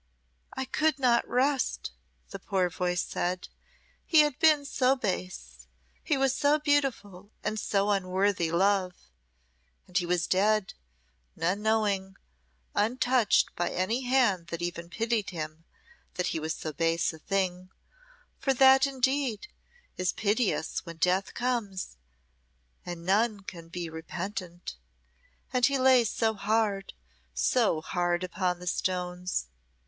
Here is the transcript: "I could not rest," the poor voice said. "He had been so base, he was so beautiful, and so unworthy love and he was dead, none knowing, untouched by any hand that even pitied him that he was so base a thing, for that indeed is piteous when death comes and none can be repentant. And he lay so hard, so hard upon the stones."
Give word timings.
"I 0.57 0.65
could 0.65 0.97
not 0.97 1.27
rest," 1.29 1.91
the 2.31 2.39
poor 2.39 2.71
voice 2.71 3.03
said. 3.03 3.49
"He 4.03 4.21
had 4.21 4.39
been 4.39 4.65
so 4.65 4.95
base, 4.95 5.67
he 6.03 6.17
was 6.17 6.33
so 6.35 6.57
beautiful, 6.57 7.29
and 7.43 7.59
so 7.59 7.91
unworthy 7.91 8.51
love 8.51 8.95
and 9.85 9.95
he 9.95 10.07
was 10.07 10.25
dead, 10.25 10.73
none 11.35 11.61
knowing, 11.61 12.15
untouched 12.73 13.55
by 13.55 13.69
any 13.69 14.01
hand 14.05 14.47
that 14.47 14.63
even 14.63 14.89
pitied 14.89 15.29
him 15.29 15.65
that 16.15 16.25
he 16.33 16.39
was 16.39 16.55
so 16.55 16.73
base 16.73 17.13
a 17.13 17.19
thing, 17.19 17.69
for 18.39 18.55
that 18.55 18.87
indeed 18.87 19.49
is 19.97 20.13
piteous 20.13 20.83
when 20.83 20.97
death 20.97 21.35
comes 21.35 21.97
and 22.83 23.05
none 23.05 23.41
can 23.41 23.67
be 23.67 23.87
repentant. 23.87 24.77
And 25.53 25.63
he 25.63 25.77
lay 25.77 26.05
so 26.05 26.33
hard, 26.33 26.93
so 27.35 27.81
hard 27.81 28.23
upon 28.23 28.57
the 28.57 28.65
stones." 28.65 29.45